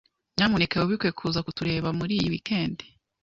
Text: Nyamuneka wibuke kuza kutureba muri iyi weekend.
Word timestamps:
Nyamuneka 0.35 0.75
wibuke 0.81 1.09
kuza 1.19 1.39
kutureba 1.45 1.89
muri 1.99 2.13
iyi 2.19 2.27
weekend. 2.33 2.77